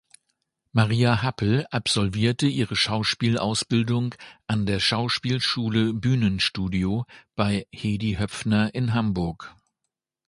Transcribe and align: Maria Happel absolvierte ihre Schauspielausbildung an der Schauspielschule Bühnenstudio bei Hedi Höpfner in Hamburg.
Maria 0.73 1.21
Happel 1.21 1.67
absolvierte 1.69 2.47
ihre 2.47 2.75
Schauspielausbildung 2.75 4.15
an 4.47 4.65
der 4.65 4.79
Schauspielschule 4.79 5.93
Bühnenstudio 5.93 7.05
bei 7.35 7.67
Hedi 7.71 8.15
Höpfner 8.17 8.73
in 8.73 8.95
Hamburg. 8.95 9.53